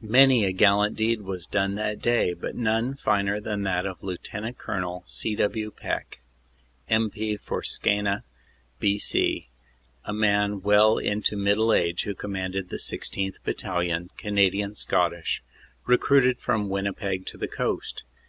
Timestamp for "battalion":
13.42-14.10